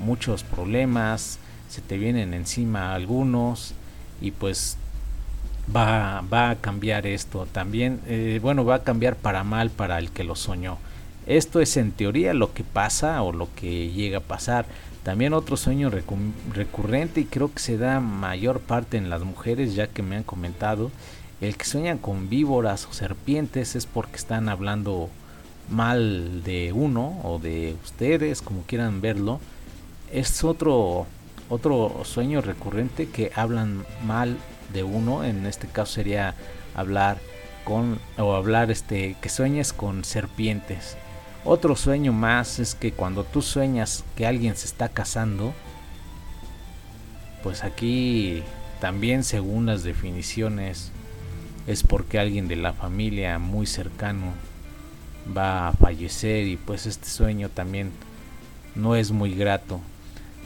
[0.00, 1.38] muchos problemas,
[1.68, 3.74] se te vienen encima algunos
[4.20, 4.78] y pues
[5.74, 8.00] va, va a cambiar esto también.
[8.06, 10.78] eh, bueno, va a cambiar para mal para el que lo soñó.
[11.26, 14.66] Esto es en teoría lo que pasa o lo que llega a pasar.
[15.02, 19.74] También otro sueño recu- recurrente y creo que se da mayor parte en las mujeres
[19.74, 20.90] ya que me han comentado.
[21.40, 25.08] El que sueñan con víboras o serpientes es porque están hablando
[25.70, 29.38] mal de uno o de ustedes, como quieran verlo.
[30.10, 31.06] Es otro,
[31.48, 34.36] otro sueño recurrente que hablan mal
[34.72, 35.24] de uno.
[35.24, 36.34] En este caso sería
[36.74, 37.18] hablar
[37.64, 40.96] con o hablar este que sueñes con serpientes.
[41.44, 45.52] Otro sueño más es que cuando tú sueñas que alguien se está casando,
[47.42, 48.42] pues aquí
[48.80, 50.92] también según las definiciones
[51.66, 54.32] es porque alguien de la familia muy cercano
[55.36, 57.92] va a fallecer y pues este sueño también
[58.74, 59.80] no es muy grato.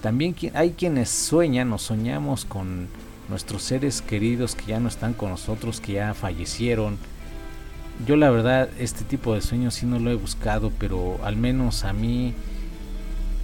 [0.03, 2.89] También hay quienes sueñan o soñamos con
[3.29, 6.99] nuestros seres queridos que ya no están con nosotros, que ya fallecieron.
[8.07, 11.85] Yo la verdad este tipo de sueños sí no lo he buscado, pero al menos
[11.85, 12.35] a mí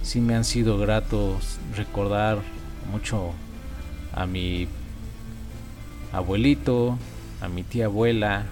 [0.01, 2.39] sí me han sido gratos recordar
[2.91, 3.31] mucho
[4.13, 4.67] a mi
[6.11, 6.97] abuelito,
[7.41, 8.45] a mi tía abuela,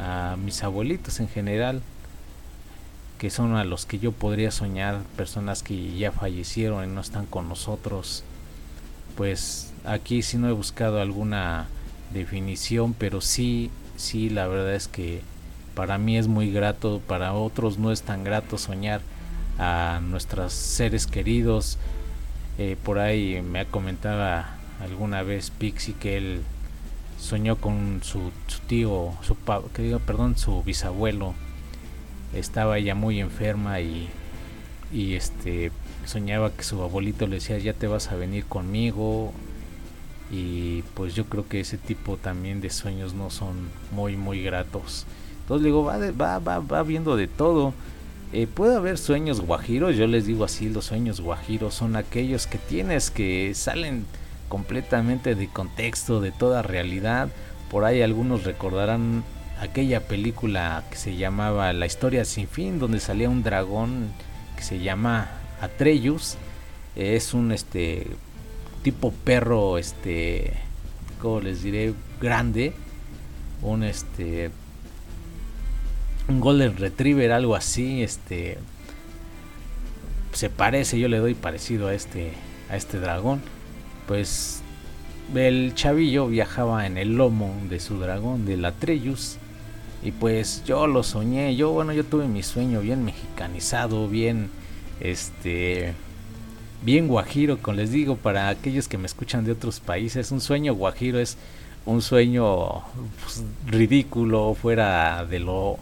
[0.00, 1.82] a mis abuelitos en general,
[3.18, 7.26] que son a los que yo podría soñar, personas que ya fallecieron y no están
[7.26, 8.24] con nosotros.
[9.16, 11.68] Pues aquí sí no he buscado alguna
[12.12, 15.20] definición, pero sí, sí, la verdad es que
[15.74, 19.00] para mí es muy grato, para otros no es tan grato soñar
[19.58, 21.78] a nuestros seres queridos.
[22.58, 26.42] Eh, por ahí me comentaba alguna vez Pixie que él
[27.18, 29.36] soñó con su, su tío, su
[29.72, 31.34] que diga, perdón, su bisabuelo.
[32.32, 34.08] Estaba ella muy enferma y,
[34.92, 35.70] y este
[36.06, 39.32] soñaba que su abuelito le decía ya te vas a venir conmigo
[40.30, 45.06] y pues yo creo que ese tipo también de sueños no son muy muy gratos.
[45.42, 47.74] Entonces le digo, va, de- va, va, va viendo de todo.
[48.32, 52.58] Eh, puede haber sueños guajiros, yo les digo así, los sueños guajiros son aquellos que
[52.58, 54.06] tienes que salen
[54.48, 57.28] completamente de contexto, de toda realidad.
[57.70, 59.22] Por ahí algunos recordarán
[59.60, 64.08] aquella película que se llamaba La historia sin fin, donde salía un dragón
[64.56, 65.28] que se llama
[65.64, 66.36] Atreus.
[66.96, 68.06] Es un este
[68.82, 70.52] tipo perro, este,
[71.20, 71.92] ¿cómo les diré?
[72.20, 72.72] Grande.
[73.62, 74.50] Un este
[76.28, 78.58] un golden retriever algo así este
[80.32, 82.32] se parece yo le doy parecido a este
[82.70, 83.42] a este dragón
[84.08, 84.62] pues
[85.34, 89.36] el chavillo viajaba en el lomo de su dragón del Atreus
[90.02, 94.50] y pues yo lo soñé yo bueno yo tuve mi sueño bien mexicanizado bien
[95.00, 95.94] este
[96.82, 100.74] bien guajiro como les digo para aquellos que me escuchan de otros países un sueño
[100.74, 101.38] guajiro es
[101.86, 102.82] un sueño
[103.22, 105.78] pues, ridículo fuera de lo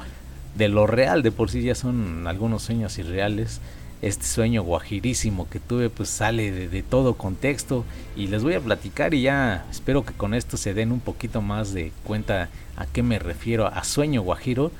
[0.57, 3.61] de lo real, de por sí ya son algunos sueños irreales.
[4.03, 7.85] Este sueño guajirísimo que tuve pues sale de, de todo contexto
[8.17, 11.41] y les voy a platicar y ya espero que con esto se den un poquito
[11.41, 14.73] más de cuenta a qué me refiero a sueño guajiro.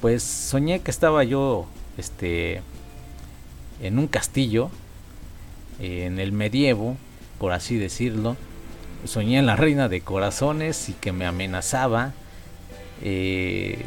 [0.00, 1.66] Pues soñé que estaba yo
[1.98, 2.62] este
[3.82, 4.70] en un castillo
[5.82, 6.96] en el medievo,
[7.38, 8.36] por así decirlo.
[9.04, 12.12] Soñé en la reina de corazones y que me amenazaba.
[13.02, 13.84] Eh,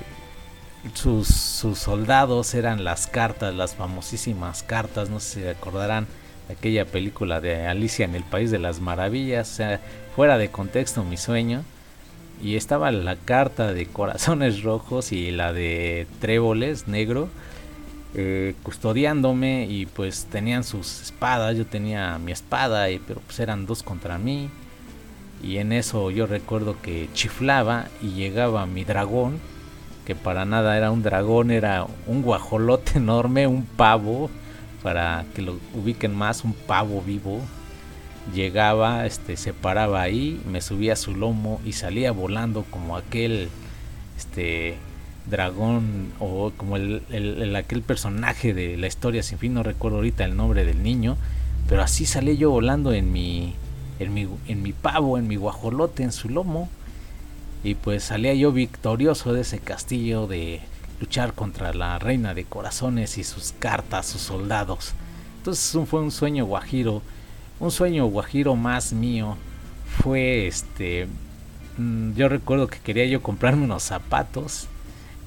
[0.94, 6.06] sus, sus soldados eran las cartas, las famosísimas cartas, no sé si recordarán
[6.52, 9.82] aquella película de Alicia en el País de las Maravillas, o sea,
[10.16, 11.64] fuera de contexto mi sueño.
[12.44, 17.30] Y estaba la carta de corazones rojos y la de tréboles negro.
[18.18, 23.66] Eh, custodiándome y pues tenían sus espadas, yo tenía mi espada, y, pero pues eran
[23.66, 24.50] dos contra mí.
[25.44, 29.40] Y en eso yo recuerdo que chiflaba y llegaba mi dragón,
[30.06, 34.30] que para nada era un dragón, era un guajolote enorme, un pavo,
[34.82, 37.42] para que lo ubiquen más, un pavo vivo.
[38.34, 43.50] Llegaba, este, se paraba ahí, me subía a su lomo y salía volando como aquel,
[44.18, 44.78] este,
[45.30, 49.98] dragón o como el, el- el- aquel personaje de la historia sin fin, no recuerdo
[49.98, 51.18] ahorita el nombre del niño,
[51.68, 53.54] pero así salí yo volando en mi,
[54.00, 56.70] en mi, en mi pavo, en mi guajolote, en su lomo,
[57.64, 60.62] y pues salía yo victorioso de ese castillo de
[61.00, 64.94] luchar contra la reina de corazones y sus cartas, sus soldados.
[65.40, 67.02] Entonces fue un sueño guajiro,
[67.60, 69.38] un sueño guajiro más mío,
[70.02, 71.08] fue este,
[71.78, 74.68] mm, yo recuerdo que quería yo comprarme unos zapatos,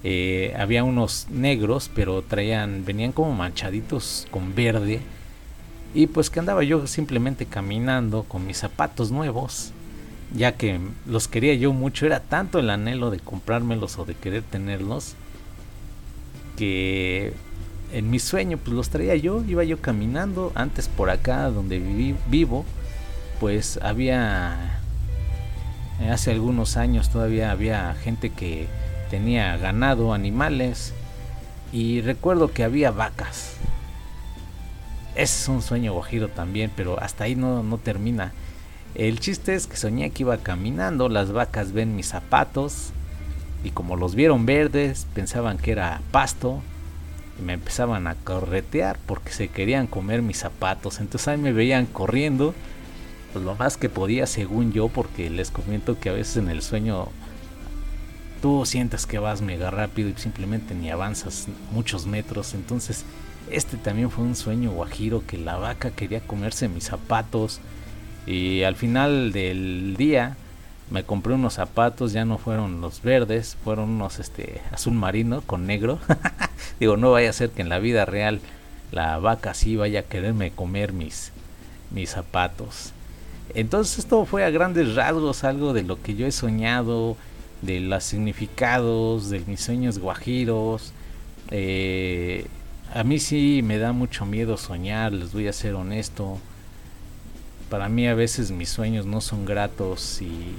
[0.05, 5.01] eh, había unos negros, pero traían, venían como manchaditos con verde.
[5.95, 9.73] Y pues que andaba yo simplemente caminando con mis zapatos nuevos,
[10.35, 14.43] ya que los quería yo mucho, era tanto el anhelo de comprármelos o de querer
[14.43, 15.15] tenerlos,
[16.57, 17.33] que
[17.93, 22.15] en mi sueño pues los traía yo, iba yo caminando, antes por acá donde viví,
[22.29, 22.67] vivo,
[23.41, 24.81] pues había,
[26.11, 28.67] hace algunos años todavía había gente que
[29.11, 30.95] tenía ganado, animales,
[31.73, 33.55] y recuerdo que había vacas.
[35.15, 38.33] Es un sueño guajiro también, pero hasta ahí no, no termina.
[38.95, 42.91] El chiste es que soñé que iba caminando, las vacas ven mis zapatos
[43.65, 46.61] y como los vieron verdes, pensaban que era pasto
[47.39, 51.01] y me empezaban a corretear porque se querían comer mis zapatos.
[51.01, 52.55] Entonces ahí me veían corriendo,
[53.33, 56.63] pues lo más que podía según yo, porque les comento que a veces en el
[56.63, 57.09] sueño
[58.41, 62.55] tú sientes que vas mega rápido y simplemente ni avanzas muchos metros.
[62.55, 63.05] Entonces,
[63.51, 67.61] este también fue un sueño guajiro que la vaca quería comerse mis zapatos.
[68.27, 70.37] Y al final del día
[70.91, 75.67] me compré unos zapatos, ya no fueron los verdes, fueron unos este azul marino con
[75.67, 75.99] negro.
[76.81, 78.41] Digo, no vaya a ser que en la vida real
[78.93, 81.33] la vaca sí vaya a quererme comer mis
[81.91, 82.93] mis zapatos.
[83.55, 87.17] Entonces esto fue a grandes rasgos algo de lo que yo he soñado,
[87.63, 90.93] de los significados, de mis sueños guajiros.
[91.51, 92.47] Eh,
[92.95, 96.39] a mí sí me da mucho miedo soñar, les voy a ser honesto.
[97.71, 100.55] Para mí a veces mis sueños no son gratos y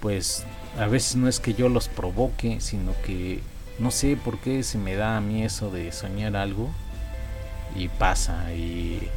[0.00, 0.44] pues
[0.78, 3.40] a veces no es que yo los provoque, sino que
[3.78, 6.70] no sé por qué se me da a mí eso de soñar algo
[7.76, 9.08] y pasa y,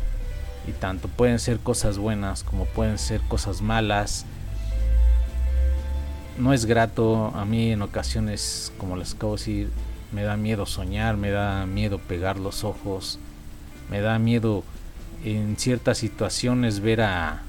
[0.68, 4.26] y tanto pueden ser cosas buenas como pueden ser cosas malas
[6.38, 7.32] no es grato.
[7.36, 9.70] A mí en ocasiones, como les acabo de decir,
[10.12, 13.20] me da miedo soñar, me da miedo pegar los ojos,
[13.90, 14.64] me da miedo
[15.24, 17.42] en ciertas situaciones ver a,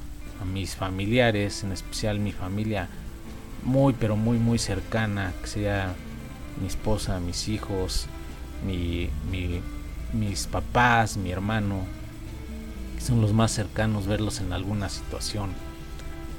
[0.53, 2.89] mis familiares, en especial mi familia
[3.64, 5.95] muy pero muy muy cercana, que sea
[6.61, 8.07] mi esposa, mis hijos,
[8.64, 9.11] mi-
[10.12, 11.84] mis papás, mi hermano,
[12.97, 15.51] que son los más cercanos, verlos en alguna situación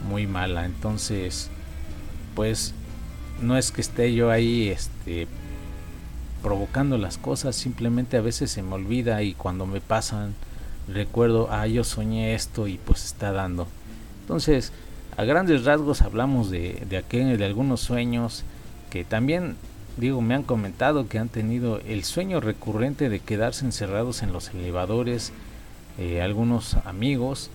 [0.09, 0.65] muy mala.
[0.65, 1.49] Entonces,
[2.35, 2.73] pues
[3.41, 5.27] no es que esté yo ahí este
[6.41, 10.33] provocando las cosas, simplemente a veces se me olvida y cuando me pasan
[10.87, 13.67] recuerdo, ah, yo soñé esto y pues está dando.
[14.21, 14.71] Entonces,
[15.17, 18.43] a grandes rasgos hablamos de, de, aquel- de algunos sueños
[18.89, 19.55] que también,
[19.97, 24.49] digo, me han comentado que han tenido el sueño recurrente de quedarse encerrados en los
[24.53, 25.31] elevadores,
[25.99, 27.49] eh, algunos amigos,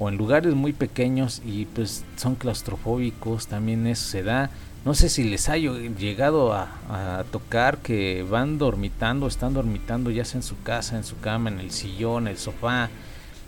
[0.00, 4.50] o en lugares muy pequeños y pues son claustrofóbicos, también eso se da.
[4.84, 10.38] No sé si les ha llegado a, tocar que van dormitando, están dormitando ya sea
[10.38, 12.88] en su casa, en su cama, en el sillón, el sofá,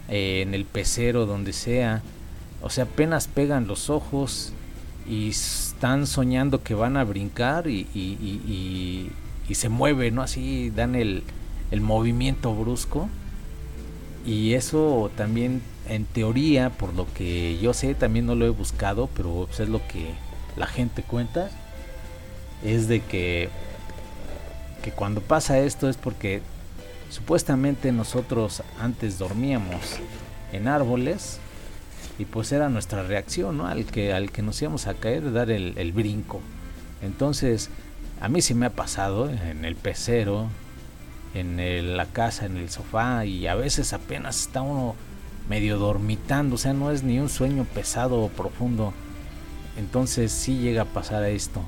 [0.09, 2.03] eh, en el pecero, donde sea.
[2.61, 4.53] O sea, apenas pegan los ojos
[5.09, 9.11] y están soñando que van a brincar y- y-
[9.49, 10.23] y se mueven, ¿no?
[10.23, 11.23] Así dan el,
[11.71, 13.09] el movimiento brusco.
[14.25, 19.09] Y eso también, en teoría, por lo que yo sé, también no lo he buscado,
[19.16, 20.14] pero pues, es lo que
[20.57, 21.51] la gente cuenta,
[22.64, 23.49] es de que,
[24.83, 26.43] que cuando pasa esto es porque
[27.11, 29.99] supuestamente nosotros antes dormíamos
[30.53, 31.39] en árboles
[32.18, 33.66] y pues era nuestra reacción, ¿no?
[33.66, 36.41] Al que, al que nos íbamos a caer, dar el, brinco.
[37.03, 37.70] Entonces,
[38.20, 40.49] a mí sí me ha pasado en el pecero,
[41.35, 44.95] en la casa, en el sofá y a veces apenas está uno
[45.49, 48.93] medio dormitando, o sea, no es ni un sueño pesado o profundo.
[49.78, 51.61] Entonces sí llega a pasar esto.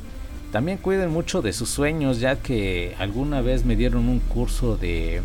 [0.53, 5.21] También cuiden mucho de sus sueños, ya que alguna vez me dieron un curso de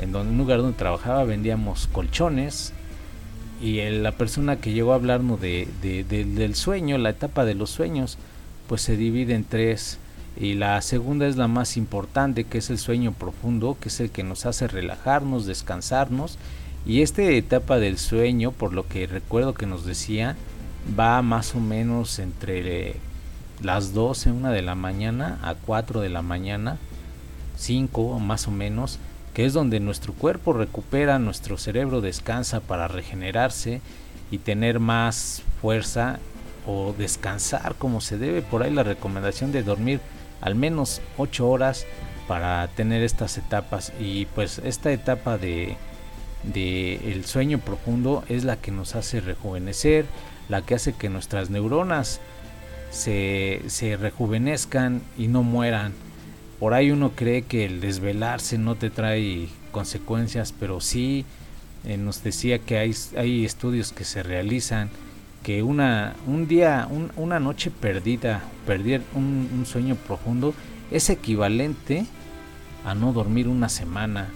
[0.00, 2.74] en donde, un lugar donde trabajaba vendíamos colchones
[3.62, 7.54] y el- la persona que llegó a hablarnos de- de- del sueño, la etapa de
[7.54, 8.18] los sueños,
[8.68, 9.98] pues se divide en tres
[10.38, 14.10] y la segunda es la más importante, que es el sueño profundo, que es el
[14.10, 16.36] que nos hace relajarnos, descansarnos
[16.86, 20.36] y esta etapa del sueño, por lo que recuerdo que nos decía,
[20.98, 22.94] va más o menos entre
[23.60, 26.78] las 12, una de la mañana a 4 de la mañana,
[27.56, 29.00] 5 más o menos,
[29.34, 33.80] que es donde nuestro cuerpo recupera, nuestro cerebro descansa para regenerarse
[34.30, 36.20] y tener más fuerza
[36.66, 38.42] o descansar como se debe.
[38.42, 40.00] Por ahí la recomendación de dormir
[40.40, 41.84] al menos 8 horas
[42.28, 45.76] para tener estas etapas y pues esta etapa de,
[46.52, 50.06] de el sueño profundo es la que nos hace rejuvenecer,
[50.48, 52.20] la que hace que nuestras neuronas
[52.90, 55.92] se, se rejuvenezcan y no mueran.
[56.60, 61.24] Por ahí uno cree que el desvelarse no te trae consecuencias, pero sí
[61.84, 64.88] eh, nos decía que hay, hay estudios que se realizan
[65.42, 70.54] que una un día, un- una noche perdida, perder un sueño profundo
[70.90, 72.06] es equivalente
[72.84, 74.28] a no dormir una semana.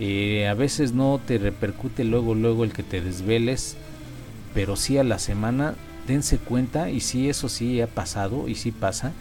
[0.00, 3.76] Eh, a veces no te repercute luego luego el que te desveles,
[4.54, 5.74] pero sí a la semana
[6.06, 9.12] dense cuenta y sí eso sí ha pasado y sí pasa.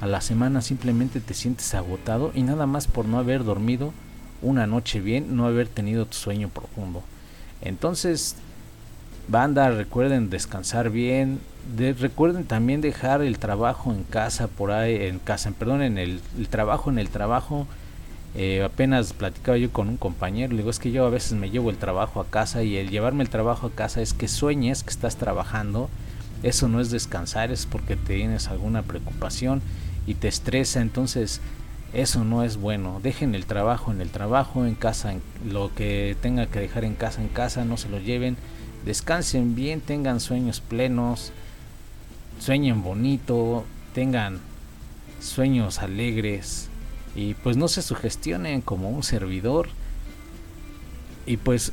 [0.00, 3.92] A la semana simplemente te sientes agotado y nada más por no haber dormido
[4.42, 7.02] una noche bien, no haber tenido tu sueño profundo.
[7.62, 8.36] Entonces,
[9.28, 11.40] banda, recuerden descansar bien.
[11.76, 16.20] de- recuerden también dejar el trabajo en casa por ahí, en casa, perdón, en el
[16.48, 17.66] trabajo en el trabajo.
[18.34, 21.50] Eh, apenas platicaba yo con un compañero, le digo, es que yo a veces me
[21.50, 24.82] llevo el trabajo a casa y el llevarme el trabajo a casa es que sueñes
[24.82, 25.88] que estás trabajando.
[26.42, 29.60] Eso no es descansar, es porque tienes alguna preocupación
[30.06, 31.40] y te estresa, entonces
[31.92, 33.00] eso no es bueno.
[33.02, 35.14] Dejen el trabajo en el trabajo, en casa,
[35.48, 38.36] lo que tenga que dejar en casa, en casa, no se lo lleven.
[38.84, 41.32] Descansen bien, tengan sueños plenos,
[42.38, 43.64] sueñen bonito,
[43.94, 44.38] tengan
[45.20, 46.67] sueños alegres
[47.18, 49.68] y pues no se sugestionen como un servidor.
[51.26, 51.72] Y pues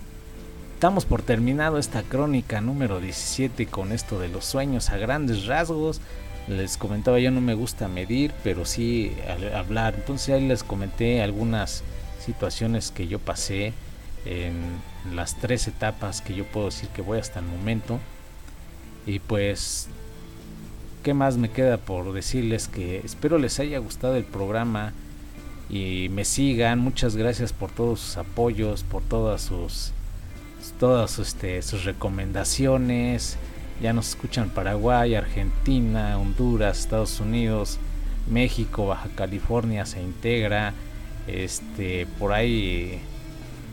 [0.86, 6.02] Damos por terminado esta crónica número 17 con esto de los sueños a grandes rasgos.
[6.48, 9.14] Les comentaba, yo no me gusta medir, pero sí
[9.56, 9.96] hablar.
[9.96, 11.82] Entonces ahí les comenté algunas
[12.24, 13.74] situaciones que yo pasé
[14.26, 14.54] en
[15.16, 18.00] las tres etapas que yo puedo decir que voy hasta el momento.
[19.08, 19.88] Y pues,
[21.04, 22.68] ¿qué más me queda por decirles?
[22.68, 24.94] Que espero les haya gustado el programa
[25.70, 26.80] y me sigan.
[26.80, 29.92] Muchas gracias por todos sus apoyos, por todas sus
[30.80, 33.38] todas este, sus recomendaciones.
[33.82, 37.78] Ya nos escuchan Paraguay, Argentina, Honduras, Estados Unidos,
[38.30, 40.74] México, Baja California se integra.
[41.28, 43.00] Este, por ahí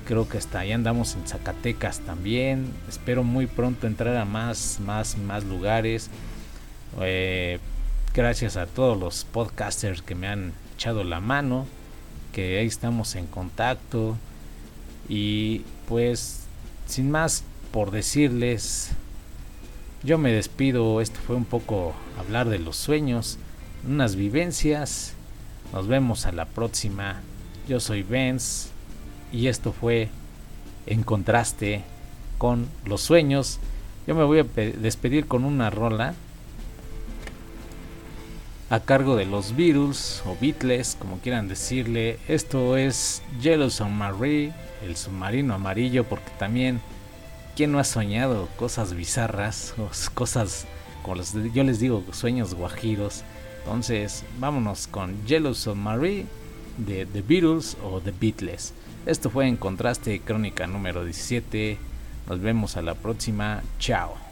[0.07, 2.73] creo que hasta ahí andamos en Zacatecas también.
[2.89, 6.11] Espero muy pronto entrar a más, más, más lugares.
[7.01, 7.59] Eh,
[8.15, 11.67] gracias a todos los podcasters que me han echado la mano.
[12.33, 14.17] Que ahí estamos en contacto.
[15.09, 16.41] Y pues
[16.87, 18.91] sin más por decirles,
[20.03, 21.01] yo me despido.
[21.01, 23.39] Esto fue un poco hablar de los sueños,
[23.87, 25.15] unas vivencias.
[25.73, 27.21] Nos vemos a la próxima.
[27.69, 28.69] Yo soy Benz
[29.33, 30.09] y esto fue
[30.87, 31.83] En contraste
[32.39, 33.61] con los sueños.
[34.07, 36.15] Yo me voy a pe- despedir con una rola
[38.73, 42.19] a cargo de los Beatles o Beatles, como quieran decirle.
[42.27, 46.81] Esto es Yellow Submarine, el submarino amarillo, porque también,
[47.55, 50.65] ¿quién no ha soñado cosas bizarras, o cosas,
[51.03, 51.21] como
[51.53, 53.25] yo les digo, sueños guajiros?
[53.59, 56.25] Entonces, vámonos con Yellow Submarine
[56.79, 58.73] de The Beatles o The Beatles.
[59.05, 61.77] Esto fue en contraste, crónica número 17.
[62.27, 63.63] Nos vemos a la próxima.
[63.79, 64.32] Chao.